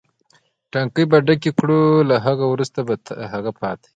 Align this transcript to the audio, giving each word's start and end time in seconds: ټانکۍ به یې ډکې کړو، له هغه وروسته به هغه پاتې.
ټانکۍ 0.71 1.03
به 1.09 1.17
یې 1.19 1.25
ډکې 1.27 1.51
کړو، 1.59 1.81
له 2.09 2.15
هغه 2.25 2.45
وروسته 2.49 2.79
به 2.87 2.93
هغه 3.33 3.51
پاتې. 3.59 3.89